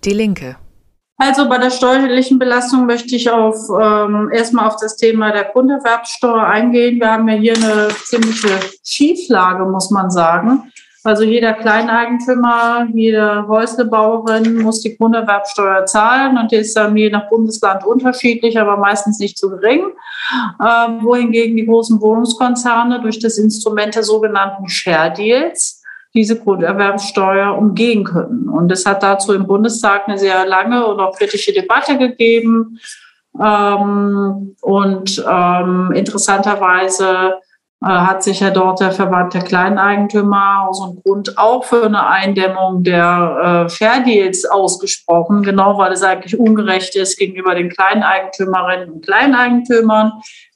Die 0.05 0.15
Linke. 0.15 0.59
Also 1.23 1.51
bei 1.51 1.59
der 1.59 1.69
steuerlichen 1.69 2.39
Belastung 2.39 2.87
möchte 2.87 3.15
ich 3.15 3.31
auf 3.31 3.55
ähm, 3.69 4.31
erstmal 4.33 4.67
auf 4.67 4.77
das 4.77 4.97
Thema 4.97 5.31
der 5.33 5.45
Grunderwerbsteuer 5.45 6.45
eingehen. 6.45 6.99
Wir 6.99 7.13
haben 7.13 7.29
ja 7.29 7.35
hier 7.35 7.57
eine 7.57 7.89
ziemliche 8.07 8.49
Schieflage, 8.83 9.67
muss 9.67 9.91
man 9.91 10.11
sagen. 10.11 10.73
Also 11.05 11.25
jeder 11.25 11.53
Kleineigentümer, 11.53 12.89
jede 12.95 13.47
Häuslebauerin 13.47 14.63
muss 14.63 14.81
die 14.81 14.97
Grunderwerbsteuer 14.97 15.85
zahlen 15.85 16.39
und 16.39 16.53
die 16.53 16.57
ist 16.57 16.75
dann 16.75 16.97
je 16.97 17.11
nach 17.11 17.29
Bundesland 17.29 17.85
unterschiedlich, 17.85 18.59
aber 18.59 18.79
meistens 18.79 19.19
nicht 19.19 19.37
so 19.37 19.51
gering. 19.51 19.93
Ähm, 20.59 21.01
wohingegen 21.03 21.55
die 21.55 21.67
großen 21.67 22.01
Wohnungskonzerne 22.01 23.03
durch 23.03 23.19
das 23.19 23.37
Instrument 23.37 23.95
der 23.95 24.05
sogenannten 24.05 24.71
Share 24.71 25.13
Deals 25.13 25.80
diese 26.15 26.39
Grunderwerbsteuer 26.39 27.57
umgehen 27.57 28.05
können. 28.05 28.49
Und 28.49 28.71
es 28.73 28.85
hat 28.87 29.03
dazu 29.03 29.33
im 29.33 29.47
Bundestag 29.47 30.09
eine 30.09 30.19
sehr 30.19 30.47
lange 30.47 30.87
und 30.87 31.01
auch 31.01 31.17
kritische 31.17 31.53
Debatte 31.53 31.99
gegeben. 31.99 32.79
Ähm, 33.41 34.57
und 34.61 35.25
ähm, 35.29 35.93
interessanterweise 35.95 37.35
äh, 37.83 37.87
hat 37.87 38.23
sich 38.23 38.41
ja 38.41 38.51
dort 38.51 38.81
der 38.81 38.93
Verband 38.93 39.33
der 39.33 39.43
Kleineigentümer 39.43 40.67
aus 40.69 40.81
und 40.81 41.03
Grund 41.03 41.39
auch 41.39 41.65
für 41.65 41.87
eine 41.87 42.07
Eindämmung 42.07 42.83
der 42.83 43.67
äh, 43.67 43.71
Fair 43.71 44.01
Deals 44.05 44.45
ausgesprochen, 44.45 45.43
genau 45.43 45.79
weil 45.79 45.93
es 45.93 46.03
eigentlich 46.03 46.39
ungerecht 46.39 46.95
ist 46.97 47.19
gegenüber 47.19 47.55
den 47.55 47.71
Kleineigentümerinnen 47.71 48.91
und 48.91 49.05
Kleineigentümern. 49.05 50.13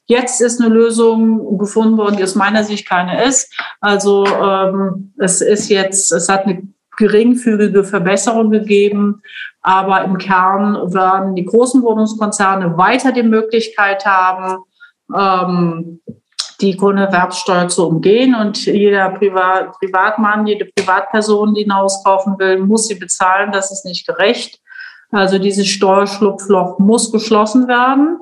Jetzt 0.06 0.40
ist 0.40 0.61
eine 0.61 0.73
Lösung 0.73 1.58
gefunden 1.58 1.96
worden, 1.96 2.16
die 2.16 2.23
aus 2.25 2.34
meiner 2.34 2.62
Sicht 2.62 2.87
keine 2.87 3.25
ist. 3.25 3.54
Also 3.80 4.26
ähm, 4.26 5.14
es 5.18 5.40
ist 5.40 5.70
jetzt, 5.70 6.12
es 6.12 6.28
hat 6.28 6.44
eine 6.44 6.68
geringfügige 6.96 7.84
Verbesserung 7.84 8.50
gegeben, 8.50 9.23
aber 9.62 10.04
im 10.04 10.18
Kern 10.18 10.92
werden 10.92 11.34
die 11.34 11.44
großen 11.44 11.82
Wohnungskonzerne 11.82 12.76
weiter 12.76 13.12
die 13.12 13.23
Möglichkeit 13.23 14.04
haben, 14.04 14.62
ähm, 15.14 16.00
die 16.61 16.76
Grunderwerbsteuer 16.76 17.68
zu 17.68 17.88
umgehen. 17.88 18.34
Und 18.34 18.64
jeder 18.66 19.08
Privat, 19.11 19.73
Privatmann, 19.78 20.46
jede 20.46 20.66
Privatperson, 20.66 21.54
die 21.54 21.64
ein 21.64 21.75
Haus 21.75 22.04
kaufen 22.04 22.38
will, 22.38 22.58
muss 22.58 22.88
sie 22.88 22.94
bezahlen. 22.94 23.52
Das 23.52 23.73
ist 23.73 23.84
nicht 23.84 24.06
gerecht. 24.06 24.61
Also 25.11 25.38
dieses 25.38 25.66
Steuerschlupfloch 25.68 26.78
muss 26.78 27.11
geschlossen 27.11 27.68
werden. 27.68 28.18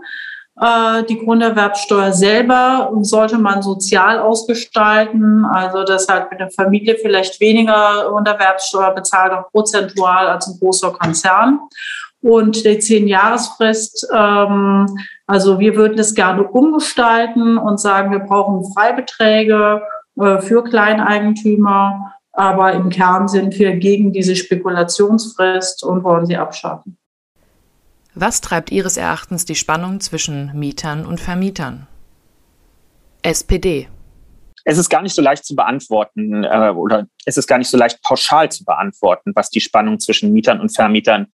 Äh, 0.63 1.03
die 1.05 1.19
Grunderwerbsteuer 1.19 2.13
selber 2.13 2.93
sollte 3.01 3.37
man 3.37 3.63
sozial 3.63 4.21
ausgestalten, 4.21 5.45
also 5.45 5.83
dass 5.83 6.07
halt 6.07 6.31
eine 6.31 6.51
Familie 6.51 6.97
vielleicht 7.03 7.41
weniger 7.41 8.07
Grunderwerbsteuer 8.09 8.95
bezahlt, 8.95 9.33
auch 9.33 9.51
prozentual 9.51 10.29
als 10.29 10.47
ein 10.47 10.61
großer 10.61 10.93
Konzern. 10.93 11.59
Und 12.21 12.65
die 12.65 12.79
Zehn-Jahresfrist, 12.79 14.07
ähm, 14.15 14.87
also 15.27 15.59
wir 15.59 15.75
würden 15.75 15.99
es 15.99 16.15
gerne 16.15 16.45
umgestalten 16.45 17.59
und 17.59 17.81
sagen, 17.81 18.13
wir 18.13 18.21
brauchen 18.21 18.73
Freibeträge 18.73 19.83
äh, 20.21 20.39
für 20.39 20.63
Kleineigentümer, 20.63 22.15
aber 22.33 22.73
im 22.75 22.89
Kern 22.89 23.27
sind 23.27 23.59
wir 23.59 23.75
gegen 23.75 24.13
diese 24.13 24.37
Spekulationsfrist 24.37 25.83
und 25.83 26.05
wollen 26.05 26.27
sie 26.27 26.37
abschaffen. 26.37 26.97
Was 28.15 28.43
treibt 28.43 28.71
Ihres 28.71 28.99
Erachtens 28.99 29.47
die 29.47 29.55
Spannung 29.55 30.01
zwischen 30.01 30.53
Mietern 30.55 31.07
und 31.07 31.19
Vermietern? 31.19 31.87
SPD. 33.23 33.89
Es 34.65 34.77
ist 34.77 34.91
gar 34.91 35.01
nicht 35.01 35.15
so 35.15 35.23
leicht 35.23 35.47
zu 35.47 35.57
beantworten 35.57 36.45
äh, 36.45 36.73
oder 36.77 37.07
es 37.25 37.39
ist 37.39 37.47
gar 37.47 37.57
nicht 37.57 37.69
so 37.69 37.79
leicht 37.79 38.03
pauschal 38.03 38.51
zu 38.53 38.65
beantworten, 38.65 39.33
was 39.35 39.49
die 39.49 39.61
Spannung 39.61 39.99
zwischen 39.99 40.33
Mietern 40.33 40.61
und 40.61 40.75
Vermietern 40.75 41.29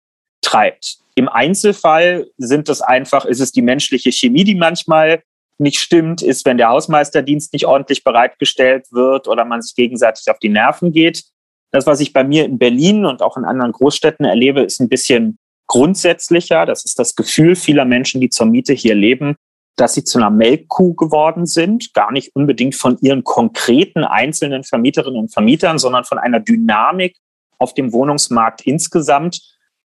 treibt. 0.42 0.98
Im 1.14 1.30
Einzelfall 1.30 2.26
sind 2.36 2.68
es 2.68 2.82
einfach, 2.82 3.24
ist 3.24 3.40
es 3.40 3.52
die 3.52 3.62
menschliche 3.62 4.12
Chemie, 4.12 4.44
die 4.44 4.54
manchmal 4.54 5.22
nicht 5.58 5.78
stimmt, 5.78 6.20
ist, 6.20 6.44
wenn 6.44 6.58
der 6.58 6.68
Hausmeisterdienst 6.68 7.54
nicht 7.54 7.64
ordentlich 7.64 8.04
bereitgestellt 8.04 8.86
wird 8.92 9.28
oder 9.28 9.46
man 9.46 9.62
sich 9.62 9.74
gegenseitig 9.74 10.30
auf 10.30 10.38
die 10.38 10.50
Nerven 10.50 10.92
geht. 10.92 11.24
Das, 11.72 11.86
was 11.86 12.00
ich 12.00 12.12
bei 12.12 12.22
mir 12.22 12.44
in 12.44 12.58
Berlin 12.58 13.06
und 13.06 13.22
auch 13.22 13.38
in 13.38 13.46
anderen 13.46 13.72
Großstädten 13.72 14.26
erlebe, 14.26 14.60
ist 14.60 14.78
ein 14.78 14.90
bisschen 14.90 15.38
grundsätzlicher. 15.66 16.66
Das 16.66 16.84
ist 16.84 16.98
das 16.98 17.16
Gefühl 17.16 17.56
vieler 17.56 17.84
Menschen, 17.84 18.20
die 18.20 18.30
zur 18.30 18.46
Miete 18.46 18.72
hier 18.72 18.94
leben, 18.94 19.36
dass 19.76 19.94
sie 19.94 20.04
zu 20.04 20.18
einer 20.18 20.30
Melkkuh 20.30 20.94
geworden 20.94 21.46
sind, 21.46 21.92
gar 21.92 22.10
nicht 22.10 22.34
unbedingt 22.34 22.74
von 22.74 22.98
ihren 23.00 23.24
konkreten 23.24 24.04
einzelnen 24.04 24.64
Vermieterinnen 24.64 25.20
und 25.20 25.32
Vermietern, 25.32 25.78
sondern 25.78 26.04
von 26.04 26.18
einer 26.18 26.40
Dynamik 26.40 27.16
auf 27.58 27.74
dem 27.74 27.92
Wohnungsmarkt 27.92 28.62
insgesamt, 28.62 29.40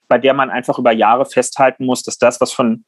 bei 0.08 0.18
der 0.18 0.34
man 0.34 0.50
einfach 0.50 0.78
über 0.78 0.92
Jahre 0.92 1.26
festhalten 1.26 1.86
muss, 1.86 2.02
dass 2.02 2.18
das, 2.18 2.40
was 2.40 2.52
von 2.52 2.84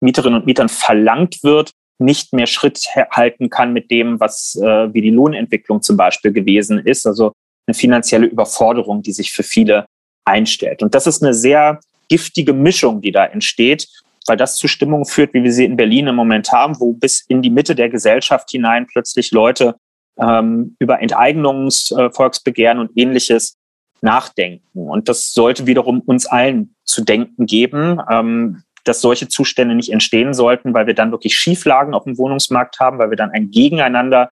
Mieterinnen 0.00 0.40
und 0.40 0.46
Mietern 0.46 0.68
verlangt 0.68 1.42
wird, 1.42 1.72
nicht 1.98 2.32
mehr 2.32 2.46
Schritt 2.46 2.88
halten 3.10 3.50
kann 3.50 3.72
mit 3.72 3.90
dem, 3.90 4.18
was 4.18 4.56
äh, 4.56 4.92
wie 4.92 5.00
die 5.00 5.10
Lohnentwicklung 5.10 5.80
zum 5.80 5.96
Beispiel 5.96 6.32
gewesen 6.32 6.78
ist. 6.78 7.06
Also 7.06 7.32
eine 7.66 7.74
finanzielle 7.74 8.26
Überforderung, 8.26 9.02
die 9.02 9.12
sich 9.12 9.32
für 9.32 9.42
viele 9.42 9.86
einstellt. 10.24 10.82
Und 10.82 10.94
das 10.94 11.06
ist 11.06 11.22
eine 11.22 11.34
sehr 11.34 11.80
giftige 12.08 12.52
Mischung, 12.52 13.00
die 13.00 13.12
da 13.12 13.24
entsteht, 13.24 13.88
weil 14.26 14.36
das 14.36 14.56
zu 14.56 14.68
Stimmungen 14.68 15.04
führt, 15.04 15.34
wie 15.34 15.42
wir 15.42 15.52
sie 15.52 15.64
in 15.64 15.76
Berlin 15.76 16.06
im 16.06 16.14
Moment 16.14 16.52
haben, 16.52 16.78
wo 16.80 16.92
bis 16.92 17.24
in 17.28 17.42
die 17.42 17.50
Mitte 17.50 17.74
der 17.74 17.88
Gesellschaft 17.88 18.50
hinein 18.50 18.86
plötzlich 18.86 19.32
Leute 19.32 19.76
ähm, 20.18 20.76
über 20.78 21.00
Enteignungsvolksbegehren 21.00 22.78
äh, 22.78 22.80
und 22.80 22.90
ähnliches 22.96 23.56
nachdenken. 24.00 24.88
Und 24.88 25.08
das 25.08 25.32
sollte 25.32 25.66
wiederum 25.66 26.00
uns 26.00 26.26
allen 26.26 26.74
zu 26.84 27.02
denken 27.02 27.46
geben, 27.46 28.00
ähm, 28.10 28.62
dass 28.84 29.00
solche 29.00 29.28
Zustände 29.28 29.74
nicht 29.74 29.90
entstehen 29.90 30.34
sollten, 30.34 30.74
weil 30.74 30.86
wir 30.86 30.94
dann 30.94 31.10
wirklich 31.10 31.36
Schieflagen 31.36 31.94
auf 31.94 32.04
dem 32.04 32.18
Wohnungsmarkt 32.18 32.78
haben, 32.80 32.98
weil 32.98 33.10
wir 33.10 33.16
dann 33.16 33.30
ein 33.30 33.50
Gegeneinander 33.50 34.30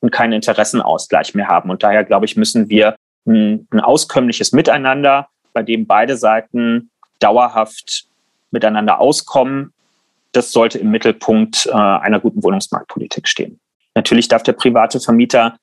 und 0.00 0.10
keinen 0.10 0.34
Interessenausgleich 0.34 1.34
mehr 1.34 1.48
haben. 1.48 1.70
Und 1.70 1.82
daher, 1.82 2.04
glaube 2.04 2.26
ich, 2.26 2.36
müssen 2.36 2.68
wir 2.68 2.96
ein, 3.26 3.66
ein 3.70 3.80
auskömmliches 3.80 4.52
Miteinander, 4.52 5.28
bei 5.54 5.62
dem 5.62 5.86
beide 5.86 6.16
Seiten 6.18 6.90
dauerhaft 7.18 8.06
miteinander 8.50 9.00
auskommen, 9.00 9.72
das 10.32 10.52
sollte 10.52 10.78
im 10.78 10.90
Mittelpunkt 10.90 11.66
äh, 11.66 11.72
einer 11.72 12.20
guten 12.20 12.42
Wohnungsmarktpolitik 12.42 13.28
stehen. 13.28 13.60
Natürlich 13.94 14.28
darf 14.28 14.42
der 14.42 14.52
private 14.52 15.00
Vermieter 15.00 15.56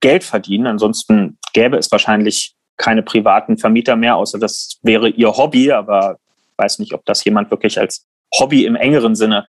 Geld 0.00 0.24
verdienen, 0.24 0.66
ansonsten 0.66 1.38
gäbe 1.52 1.76
es 1.76 1.90
wahrscheinlich 1.92 2.54
keine 2.76 3.02
privaten 3.02 3.58
Vermieter 3.58 3.96
mehr, 3.96 4.16
außer 4.16 4.38
das 4.38 4.78
wäre 4.82 5.08
ihr 5.08 5.36
Hobby, 5.36 5.70
aber 5.70 6.18
ich 6.50 6.58
weiß 6.58 6.78
nicht, 6.80 6.92
ob 6.92 7.04
das 7.04 7.24
jemand 7.24 7.50
wirklich 7.50 7.78
als 7.78 8.06
Hobby 8.38 8.64
im 8.64 8.76
engeren 8.76 9.14
Sinne 9.14 9.46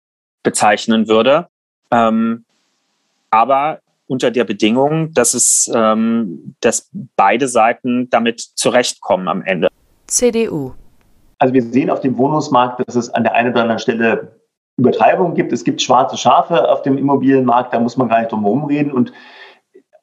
bezeichnen 0.43 1.07
würde. 1.07 1.47
Ähm, 1.91 2.45
aber 3.29 3.79
unter 4.07 4.31
der 4.31 4.45
Bedingung, 4.45 5.13
dass 5.13 5.33
es, 5.33 5.69
ähm, 5.73 6.55
dass 6.61 6.89
beide 7.15 7.47
Seiten 7.47 8.09
damit 8.09 8.41
zurechtkommen 8.41 9.27
am 9.27 9.41
Ende. 9.41 9.67
CDU. 10.07 10.73
Also 11.39 11.53
wir 11.53 11.61
sehen 11.63 11.89
auf 11.89 11.99
dem 11.99 12.17
Wohnungsmarkt, 12.17 12.81
dass 12.87 12.95
es 12.95 13.09
an 13.09 13.23
der 13.23 13.33
einen 13.33 13.51
oder 13.51 13.61
anderen 13.61 13.79
Stelle 13.79 14.39
Übertreibungen 14.77 15.35
gibt. 15.35 15.51
Es 15.51 15.63
gibt 15.63 15.81
schwarze 15.81 16.17
Schafe 16.17 16.69
auf 16.69 16.81
dem 16.83 16.97
Immobilienmarkt, 16.97 17.73
da 17.73 17.79
muss 17.79 17.97
man 17.97 18.09
gar 18.09 18.19
nicht 18.19 18.31
drum 18.31 18.43
herum 18.43 18.65
reden. 18.65 18.91
Und 18.91 19.11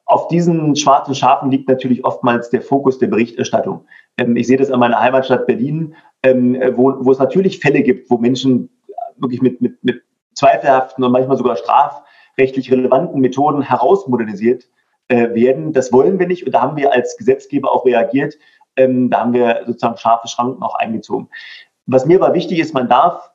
auf 0.05 0.27
diesen 0.27 0.75
schwarzen 0.75 1.15
Schafen 1.15 1.49
liegt 1.49 1.67
natürlich 1.67 2.05
oftmals 2.05 2.49
der 2.49 2.61
Fokus 2.61 2.99
der 2.99 3.07
Berichterstattung. 3.07 3.85
Ähm, 4.17 4.35
ich 4.35 4.47
sehe 4.47 4.57
das 4.57 4.71
an 4.71 4.79
meiner 4.79 4.99
Heimatstadt 4.99 5.47
Berlin, 5.47 5.95
ähm, 6.23 6.61
wo, 6.75 6.93
wo 6.99 7.11
es 7.11 7.19
natürlich 7.19 7.59
Fälle 7.59 7.81
gibt, 7.81 8.09
wo 8.09 8.17
Menschen 8.17 8.69
wirklich 9.17 9.41
mit, 9.41 9.61
mit, 9.61 9.83
mit 9.83 10.03
zweifelhaften 10.33 11.03
und 11.03 11.11
manchmal 11.11 11.37
sogar 11.37 11.55
strafrechtlich 11.55 12.71
relevanten 12.71 13.21
Methoden 13.21 13.61
herausmodernisiert 13.61 14.67
äh, 15.07 15.33
werden. 15.33 15.73
Das 15.73 15.91
wollen 15.91 16.19
wir 16.19 16.27
nicht 16.27 16.45
und 16.45 16.51
da 16.51 16.61
haben 16.61 16.77
wir 16.77 16.93
als 16.93 17.17
Gesetzgeber 17.17 17.71
auch 17.71 17.85
reagiert. 17.85 18.35
Ähm, 18.75 19.09
da 19.09 19.21
haben 19.21 19.33
wir 19.33 19.63
sozusagen 19.65 19.97
scharfe 19.97 20.27
Schranken 20.27 20.63
auch 20.63 20.75
eingezogen. 20.75 21.29
Was 21.85 22.05
mir 22.05 22.21
aber 22.21 22.33
wichtig 22.33 22.59
ist, 22.59 22.73
man 22.73 22.89
darf 22.89 23.31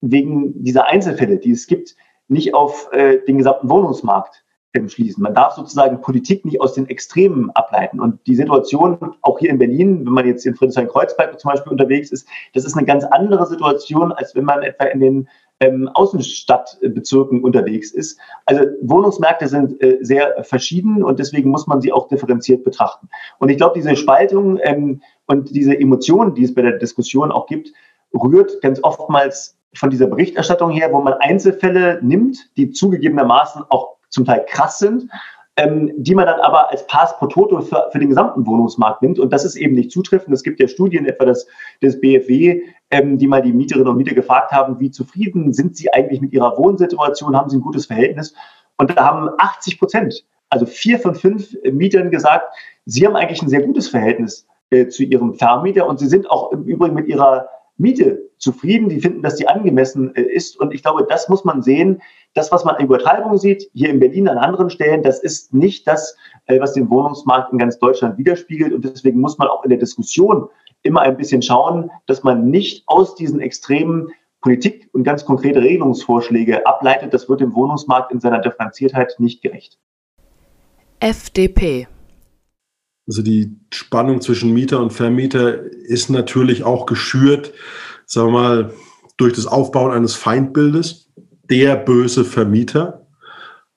wegen 0.00 0.62
dieser 0.62 0.86
Einzelfälle, 0.86 1.38
die 1.38 1.52
es 1.52 1.66
gibt, 1.66 1.96
nicht 2.28 2.54
auf 2.54 2.92
äh, 2.92 3.18
den 3.26 3.38
gesamten 3.38 3.68
Wohnungsmarkt 3.68 4.44
schließen. 4.86 5.22
Man 5.22 5.34
darf 5.34 5.54
sozusagen 5.54 6.00
Politik 6.00 6.44
nicht 6.44 6.60
aus 6.60 6.74
den 6.74 6.88
Extremen 6.88 7.50
ableiten. 7.50 8.00
Und 8.00 8.26
die 8.26 8.34
Situation, 8.34 9.14
auch 9.22 9.38
hier 9.38 9.50
in 9.50 9.58
Berlin, 9.58 10.04
wenn 10.04 10.12
man 10.12 10.26
jetzt 10.26 10.44
in 10.46 10.56
Friedrichshain-Kreuzberg 10.56 11.38
zum 11.38 11.52
Beispiel 11.52 11.70
unterwegs 11.70 12.10
ist, 12.10 12.26
das 12.54 12.64
ist 12.64 12.76
eine 12.76 12.84
ganz 12.84 13.04
andere 13.04 13.46
Situation, 13.46 14.10
als 14.12 14.34
wenn 14.34 14.44
man 14.44 14.62
etwa 14.62 14.84
in 14.86 15.00
den 15.00 15.28
ähm, 15.60 15.88
Außenstadtbezirken 15.94 17.42
unterwegs 17.42 17.92
ist. 17.92 18.18
Also 18.46 18.64
Wohnungsmärkte 18.82 19.48
sind 19.48 19.80
äh, 19.82 19.98
sehr 20.00 20.42
verschieden 20.44 21.02
und 21.02 21.18
deswegen 21.18 21.50
muss 21.50 21.66
man 21.66 21.80
sie 21.80 21.92
auch 21.92 22.08
differenziert 22.08 22.64
betrachten. 22.64 23.08
Und 23.38 23.50
ich 23.50 23.56
glaube, 23.56 23.74
diese 23.76 23.96
Spaltung 23.96 24.58
ähm, 24.62 25.02
und 25.26 25.54
diese 25.54 25.78
Emotionen, 25.78 26.34
die 26.34 26.44
es 26.44 26.54
bei 26.54 26.62
der 26.62 26.78
Diskussion 26.78 27.30
auch 27.30 27.46
gibt, 27.46 27.72
rührt 28.12 28.60
ganz 28.62 28.80
oftmals 28.82 29.56
von 29.74 29.90
dieser 29.90 30.06
Berichterstattung 30.06 30.70
her, 30.70 30.92
wo 30.92 31.00
man 31.00 31.14
Einzelfälle 31.14 31.98
nimmt, 32.02 32.50
die 32.56 32.70
zugegebenermaßen 32.70 33.64
auch 33.70 33.96
zum 34.08 34.24
Teil 34.24 34.44
krass 34.46 34.78
sind, 34.78 35.10
ähm, 35.56 35.92
die 35.96 36.14
man 36.14 36.26
dann 36.26 36.40
aber 36.40 36.70
als 36.70 36.86
Pass 36.86 37.16
pro 37.16 37.26
Toto 37.26 37.60
für, 37.60 37.88
für 37.92 37.98
den 37.98 38.08
gesamten 38.08 38.46
Wohnungsmarkt 38.46 39.02
nimmt. 39.02 39.18
Und 39.18 39.32
das 39.32 39.44
ist 39.44 39.54
eben 39.54 39.74
nicht 39.74 39.92
zutreffend. 39.92 40.34
Es 40.34 40.42
gibt 40.42 40.58
ja 40.60 40.66
Studien, 40.66 41.06
etwa 41.06 41.24
das, 41.24 41.46
des 41.80 42.00
BFW, 42.00 42.62
ähm, 42.90 43.18
die 43.18 43.28
mal 43.28 43.42
die 43.42 43.52
Mieterinnen 43.52 43.88
und 43.88 43.96
Mieter 43.96 44.14
gefragt 44.14 44.50
haben, 44.50 44.80
wie 44.80 44.90
zufrieden 44.90 45.52
sind 45.52 45.76
sie 45.76 45.92
eigentlich 45.92 46.20
mit 46.20 46.32
ihrer 46.32 46.56
Wohnsituation, 46.58 47.36
haben 47.36 47.50
sie 47.50 47.58
ein 47.58 47.62
gutes 47.62 47.86
Verhältnis? 47.86 48.34
Und 48.78 48.96
da 48.96 49.04
haben 49.04 49.30
80 49.38 49.78
Prozent, 49.78 50.24
also 50.50 50.66
vier 50.66 50.98
von 50.98 51.14
fünf 51.14 51.56
Mietern 51.70 52.10
gesagt, 52.10 52.46
sie 52.84 53.06
haben 53.06 53.14
eigentlich 53.14 53.42
ein 53.42 53.48
sehr 53.48 53.62
gutes 53.62 53.88
Verhältnis 53.88 54.48
äh, 54.70 54.88
zu 54.88 55.04
ihrem 55.04 55.34
Vermieter 55.34 55.86
und 55.86 56.00
sie 56.00 56.08
sind 56.08 56.28
auch 56.28 56.50
im 56.50 56.64
Übrigen 56.64 56.94
mit 56.94 57.06
ihrer 57.06 57.48
Miete 57.76 58.30
zufrieden, 58.38 58.88
die 58.88 59.00
finden, 59.00 59.22
dass 59.22 59.36
die 59.36 59.48
angemessen 59.48 60.14
äh, 60.14 60.22
ist. 60.22 60.58
Und 60.58 60.72
ich 60.72 60.82
glaube, 60.82 61.06
das 61.08 61.28
muss 61.28 61.44
man 61.44 61.62
sehen. 61.62 62.02
Das, 62.34 62.52
was 62.52 62.64
man 62.64 62.76
an 62.76 62.84
Übertreibung 62.84 63.36
sieht, 63.38 63.70
hier 63.72 63.90
in 63.90 64.00
Berlin 64.00 64.28
an 64.28 64.38
anderen 64.38 64.70
Stellen, 64.70 65.02
das 65.02 65.20
ist 65.20 65.54
nicht 65.54 65.86
das, 65.86 66.16
äh, 66.46 66.60
was 66.60 66.72
den 66.72 66.90
Wohnungsmarkt 66.90 67.52
in 67.52 67.58
ganz 67.58 67.78
Deutschland 67.78 68.18
widerspiegelt. 68.18 68.72
Und 68.72 68.84
deswegen 68.84 69.20
muss 69.20 69.38
man 69.38 69.48
auch 69.48 69.64
in 69.64 69.70
der 69.70 69.78
Diskussion 69.78 70.48
immer 70.82 71.00
ein 71.00 71.16
bisschen 71.16 71.42
schauen, 71.42 71.90
dass 72.06 72.22
man 72.22 72.50
nicht 72.50 72.84
aus 72.86 73.14
diesen 73.14 73.40
extremen 73.40 74.08
Politik 74.40 74.90
und 74.92 75.04
ganz 75.04 75.24
konkrete 75.24 75.62
Regelungsvorschläge 75.62 76.66
ableitet. 76.66 77.14
Das 77.14 77.28
wird 77.28 77.40
dem 77.40 77.54
Wohnungsmarkt 77.54 78.12
in 78.12 78.20
seiner 78.20 78.40
Differenziertheit 78.40 79.14
nicht 79.18 79.42
gerecht. 79.42 79.78
FDP. 81.00 81.88
Also 83.06 83.22
die 83.22 83.56
Spannung 83.72 84.20
zwischen 84.20 84.54
Mieter 84.54 84.80
und 84.80 84.92
Vermieter 84.92 85.60
ist 85.62 86.08
natürlich 86.10 86.64
auch 86.64 86.86
geschürt, 86.86 87.52
sagen 88.06 88.28
wir 88.28 88.32
mal, 88.32 88.74
durch 89.16 89.34
das 89.34 89.46
Aufbauen 89.46 89.92
eines 89.92 90.14
Feindbildes, 90.14 91.10
der 91.50 91.76
böse 91.76 92.24
Vermieter 92.24 93.06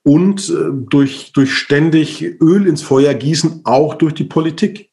und 0.04 0.50
äh, 0.50 0.72
durch, 0.90 1.34
durch 1.34 1.54
ständig 1.54 2.24
Öl 2.42 2.66
ins 2.66 2.82
Feuer 2.82 3.14
gießen, 3.14 3.62
auch 3.66 3.96
durch 3.96 4.14
die 4.14 4.24
Politik. 4.24 4.87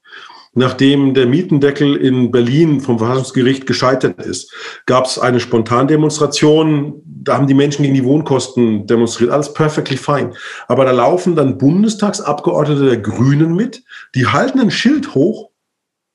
Nachdem 0.54 1.14
der 1.14 1.26
Mietendeckel 1.26 1.96
in 1.96 2.30
Berlin 2.30 2.80
vom 2.80 2.98
Verfassungsgericht 2.98 3.66
gescheitert 3.66 4.24
ist, 4.24 4.52
gab 4.86 5.06
es 5.06 5.18
eine 5.18 5.40
Spontandemonstration. 5.40 7.02
Da 7.04 7.36
haben 7.36 7.48
die 7.48 7.54
Menschen 7.54 7.82
gegen 7.82 7.94
die 7.94 8.04
Wohnkosten 8.04 8.86
demonstriert. 8.86 9.30
Alles 9.30 9.52
perfectly 9.52 9.96
fine. 9.96 10.32
Aber 10.68 10.84
da 10.84 10.92
laufen 10.92 11.34
dann 11.34 11.58
Bundestagsabgeordnete 11.58 12.84
der 12.84 12.98
Grünen 12.98 13.56
mit. 13.56 13.82
Die 14.14 14.26
halten 14.26 14.60
ein 14.60 14.70
Schild 14.70 15.14
hoch. 15.14 15.50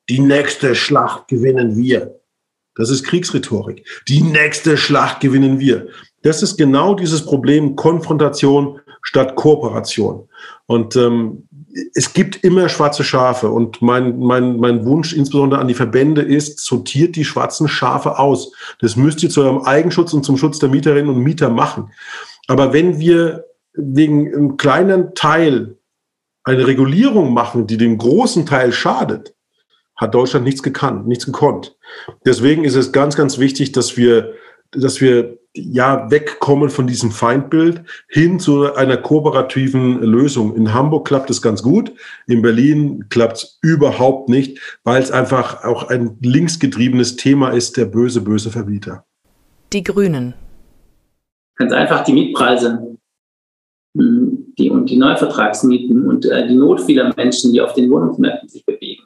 Die 0.07 0.19
nächste 0.19 0.73
Schlacht 0.73 1.27
gewinnen 1.27 1.75
wir. 1.75 2.19
Das 2.75 2.89
ist 2.89 3.03
Kriegsrhetorik. 3.03 3.85
Die 4.07 4.21
nächste 4.21 4.77
Schlacht 4.77 5.19
gewinnen 5.19 5.59
wir. 5.59 5.89
Das 6.23 6.41
ist 6.41 6.57
genau 6.57 6.95
dieses 6.95 7.25
Problem 7.25 7.75
Konfrontation 7.75 8.79
statt 9.01 9.35
Kooperation. 9.35 10.29
Und 10.65 10.95
ähm, 10.95 11.47
es 11.93 12.13
gibt 12.13 12.43
immer 12.43 12.69
schwarze 12.69 13.03
Schafe 13.03 13.49
und 13.49 13.81
mein, 13.81 14.19
mein, 14.19 14.57
mein 14.57 14.85
Wunsch 14.85 15.13
insbesondere 15.13 15.59
an 15.59 15.67
die 15.67 15.73
Verbände 15.73 16.21
ist, 16.21 16.59
sortiert 16.59 17.15
die 17.15 17.25
schwarzen 17.25 17.67
Schafe 17.67 18.17
aus. 18.17 18.51
Das 18.79 18.95
müsst 18.95 19.21
ihr 19.23 19.29
zu 19.29 19.41
eurem 19.41 19.61
Eigenschutz 19.63 20.13
und 20.13 20.23
zum 20.23 20.37
Schutz 20.37 20.59
der 20.59 20.69
Mieterinnen 20.69 21.13
und 21.13 21.21
Mieter 21.21 21.49
machen. 21.49 21.91
Aber 22.47 22.73
wenn 22.73 22.99
wir 22.99 23.45
wegen 23.73 24.33
einem 24.33 24.57
kleinen 24.57 25.13
Teil 25.13 25.77
eine 26.43 26.65
Regulierung 26.65 27.33
machen, 27.33 27.67
die 27.67 27.77
dem 27.77 27.97
großen 27.97 28.45
Teil 28.45 28.71
schadet, 28.71 29.35
hat 29.95 30.15
Deutschland 30.15 30.45
nichts 30.45 30.63
gekannt, 30.63 31.07
nichts 31.07 31.25
gekonnt. 31.25 31.75
Deswegen 32.25 32.63
ist 32.63 32.75
es 32.75 32.91
ganz, 32.91 33.15
ganz 33.15 33.37
wichtig, 33.37 33.73
dass 33.73 33.97
wir, 33.97 34.33
dass 34.71 35.01
wir 35.01 35.37
ja 35.59 36.09
wegkommen 36.09 36.69
von 36.69 36.87
diesem 36.87 37.11
Feindbild 37.11 37.83
hin 38.07 38.39
zu 38.39 38.73
einer 38.73 38.97
kooperativen 38.97 40.01
Lösung. 40.01 40.55
In 40.55 40.73
Hamburg 40.73 41.07
klappt 41.07 41.29
es 41.29 41.41
ganz 41.41 41.63
gut, 41.63 41.91
in 42.27 42.41
Berlin 42.41 43.05
klappt 43.09 43.37
es 43.37 43.59
überhaupt 43.61 44.29
nicht, 44.29 44.79
weil 44.83 45.01
es 45.01 45.11
einfach 45.11 45.63
auch 45.63 45.89
ein 45.89 46.17
linksgetriebenes 46.21 47.15
Thema 47.15 47.49
ist, 47.49 47.77
der 47.77 47.85
böse, 47.85 48.21
böse 48.21 48.49
Vermieter. 48.49 49.05
Die 49.73 49.83
Grünen. 49.83 50.33
Ganz 51.55 51.73
einfach 51.73 52.03
die 52.03 52.13
Mietpreise 52.13 52.97
hm, 53.97 54.53
die, 54.57 54.69
und 54.69 54.89
die 54.89 54.97
Neuvertragsmieten 54.97 56.07
und 56.07 56.25
äh, 56.25 56.47
die 56.47 56.55
Not 56.55 56.81
vieler 56.81 57.13
Menschen, 57.15 57.51
die 57.51 57.61
auf 57.61 57.73
den 57.73 57.89
Wohnungsmärkten 57.89 58.49
sich 58.49 58.65
bewegen. 58.65 59.03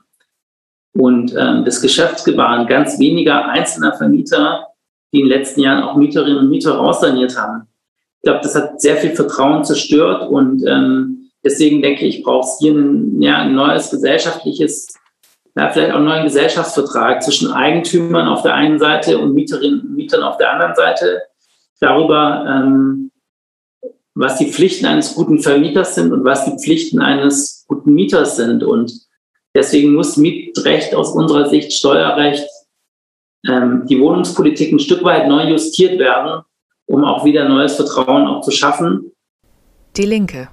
Und 0.96 1.36
ähm, 1.36 1.66
das 1.66 1.82
Geschäftsgebaren 1.82 2.68
ganz 2.68 3.00
weniger 3.00 3.48
einzelner 3.50 3.94
Vermieter, 3.94 4.68
die 5.14 5.22
in 5.22 5.30
den 5.30 5.38
letzten 5.38 5.62
Jahren 5.62 5.84
auch 5.84 5.96
Mieterinnen 5.96 6.40
und 6.40 6.50
Mieter 6.50 6.76
raussaniert 6.76 7.38
haben. 7.38 7.68
Ich 8.18 8.24
glaube, 8.24 8.40
das 8.42 8.56
hat 8.56 8.82
sehr 8.82 8.98
viel 8.98 9.16
Vertrauen 9.16 9.64
zerstört 9.64 10.30
und 10.30 10.66
ähm, 10.66 11.30
deswegen 11.44 11.82
denke 11.82 12.06
ich, 12.06 12.24
braucht 12.24 12.48
es 12.48 12.58
hier 12.60 12.74
ein, 12.74 13.22
ja, 13.22 13.38
ein 13.40 13.54
neues 13.54 13.92
gesellschaftliches, 13.92 14.96
ja, 15.56 15.70
vielleicht 15.70 15.92
auch 15.92 15.98
einen 15.98 16.06
neuen 16.06 16.24
Gesellschaftsvertrag 16.24 17.22
zwischen 17.22 17.52
Eigentümern 17.52 18.28
auf 18.28 18.42
der 18.42 18.56
einen 18.56 18.80
Seite 18.80 19.20
und 19.20 19.34
Mieterinnen 19.34 19.82
und 19.82 19.96
Mietern 19.96 20.24
auf 20.24 20.38
der 20.38 20.52
anderen 20.52 20.74
Seite 20.74 21.22
darüber, 21.80 22.46
ähm, 22.48 23.12
was 24.16 24.38
die 24.38 24.52
Pflichten 24.52 24.86
eines 24.86 25.16
guten 25.16 25.40
Vermieters 25.40 25.96
sind 25.96 26.12
und 26.12 26.24
was 26.24 26.46
die 26.46 26.58
Pflichten 26.58 27.00
eines 27.00 27.66
guten 27.68 27.94
Mieters 27.94 28.38
sind. 28.38 28.64
Und 28.64 28.94
deswegen 29.56 29.94
muss 29.94 30.18
Mietrecht 30.18 30.96
aus 30.96 31.12
unserer 31.12 31.50
Sicht 31.50 31.74
Steuerrecht 31.74 32.48
ähm, 33.48 33.86
die 33.88 34.00
Wohnungspolitik 34.00 34.72
ein 34.72 34.80
Stück 34.80 35.04
weit 35.04 35.28
neu 35.28 35.50
justiert 35.50 36.00
werden, 36.00 36.44
um 36.86 37.04
auch 37.04 37.26
wieder 37.26 37.48
neues 37.48 37.76
Vertrauen 37.76 38.28
auch 38.28 38.42
zu 38.42 38.52
schaffen. 38.52 39.12
Die 39.96 40.06
Linke. 40.06 40.50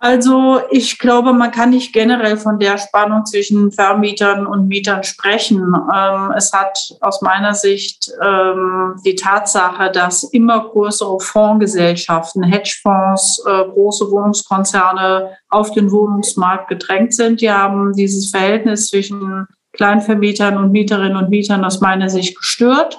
Also 0.00 0.60
ich 0.70 1.00
glaube, 1.00 1.32
man 1.32 1.50
kann 1.50 1.70
nicht 1.70 1.92
generell 1.92 2.36
von 2.36 2.60
der 2.60 2.78
Spannung 2.78 3.26
zwischen 3.26 3.72
Vermietern 3.72 4.46
und 4.46 4.68
Mietern 4.68 5.02
sprechen. 5.02 5.58
Ähm, 5.58 6.32
es 6.36 6.52
hat 6.52 6.78
aus 7.00 7.20
meiner 7.20 7.52
Sicht 7.52 8.08
ähm, 8.22 8.94
die 9.04 9.16
Tatsache, 9.16 9.90
dass 9.90 10.22
immer 10.22 10.68
größere 10.68 11.18
Fondsgesellschaften, 11.18 12.44
Hedgefonds, 12.44 13.42
äh, 13.44 13.64
große 13.64 14.08
Wohnungskonzerne 14.08 15.36
auf 15.48 15.72
den 15.72 15.90
Wohnungsmarkt 15.90 16.68
gedrängt 16.68 17.14
sind. 17.14 17.40
Die 17.40 17.50
haben 17.50 17.92
dieses 17.92 18.30
Verhältnis 18.30 18.86
zwischen 18.86 19.48
Kleinvermietern 19.78 20.58
und 20.58 20.72
Mieterinnen 20.72 21.16
und 21.16 21.30
Mietern 21.30 21.64
aus 21.64 21.80
meiner 21.80 22.10
Sicht 22.10 22.36
gestört. 22.36 22.98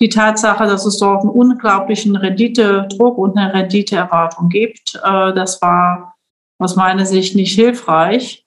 Die 0.00 0.08
Tatsache, 0.08 0.64
dass 0.64 0.86
es 0.86 0.98
dort 0.98 1.22
einen 1.22 1.30
unglaublichen 1.30 2.16
Renditedruck 2.16 3.18
und 3.18 3.36
eine 3.36 3.52
Renditeerwartung 3.52 4.48
gibt, 4.48 4.94
äh, 5.04 5.34
das 5.34 5.60
war 5.60 6.14
aus 6.58 6.76
meiner 6.76 7.04
Sicht 7.04 7.34
nicht 7.34 7.54
hilfreich. 7.54 8.46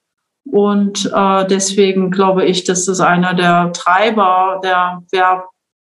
Und 0.50 1.10
äh, 1.14 1.46
deswegen 1.46 2.10
glaube 2.10 2.46
ich, 2.46 2.64
dass 2.64 2.86
das 2.86 3.00
einer 3.00 3.34
der 3.34 3.72
Treiber 3.72 4.60
der 4.62 5.02
ja, 5.12 5.44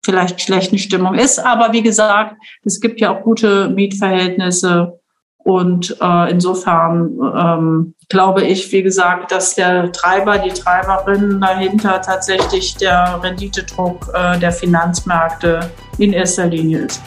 vielleicht 0.06 0.42
schlechten 0.42 0.78
Stimmung 0.78 1.16
ist. 1.16 1.40
Aber 1.40 1.74
wie 1.74 1.84
gesagt, 1.84 2.38
es 2.64 2.80
gibt 2.80 3.02
ja 3.02 3.12
auch 3.12 3.24
gute 3.24 3.70
Mietverhältnisse 3.70 5.00
und 5.44 5.98
äh, 6.02 6.32
insofern 6.32 7.20
ähm, 7.36 7.94
glaube 8.10 8.44
ich, 8.44 8.72
wie 8.72 8.82
gesagt, 8.82 9.32
dass 9.32 9.56
der 9.56 9.92
Treiber, 9.92 10.38
die 10.38 10.52
Treiberin 10.52 11.42
dahinter 11.42 12.02
tatsächlich 12.02 12.76
der 12.78 13.20
Renditedruck 13.22 14.10
äh, 14.14 14.40
der 14.40 14.52
Finanzmärkte 14.52 15.70
in 15.98 16.14
erster 16.14 16.48
Linie 16.48 16.86
ist. 16.86 17.02